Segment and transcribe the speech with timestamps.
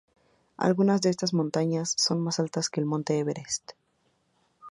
[0.57, 3.73] Algunas de estas montañas son más altas que el Monte Everest.